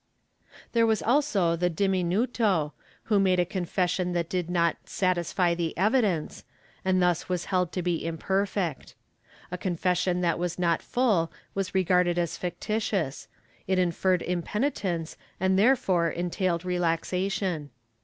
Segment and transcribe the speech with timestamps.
[0.71, 2.71] There was also the diminuto,
[3.03, 6.43] who made a confession that did not "satisfy the evidence"
[6.83, 8.95] and thus was held to be imperfect.
[9.51, 13.27] A confession that was not full was regarded as fictitious;
[13.67, 17.69] it inferred impenitence and therefore entailed relaxation.